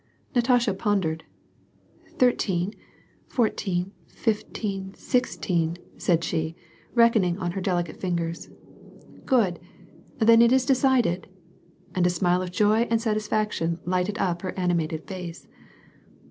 [0.33, 1.25] Natasha pondered.
[2.17, 2.73] "Thirteen,
[3.27, 6.55] fourteen, fifteen, sixteen," said she,
[6.95, 8.49] reckoning on her delicate fingers."
[9.27, 9.59] Good
[10.17, 11.27] 1 Then it is decided?"
[11.93, 15.47] And a smile of joy and satisfaction lighted up her animated face.